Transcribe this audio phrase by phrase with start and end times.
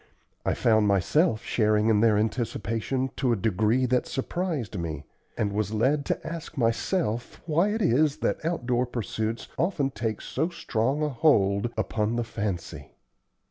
[0.43, 5.05] I found myself sharing in their anticipation to a degree that surprised me,
[5.37, 10.49] and was led to ask myself why it is that outdoor pursuits often take so
[10.49, 12.93] strong a hold upon the fancy.